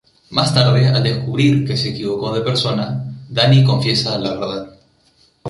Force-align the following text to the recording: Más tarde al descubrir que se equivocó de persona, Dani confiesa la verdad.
Más 0.31 0.51
tarde 0.51 0.87
al 0.87 1.03
descubrir 1.03 1.63
que 1.63 1.77
se 1.77 1.89
equivocó 1.89 2.33
de 2.33 2.41
persona, 2.41 3.03
Dani 3.29 3.63
confiesa 3.63 4.17
la 4.17 4.33
verdad. 4.33 4.73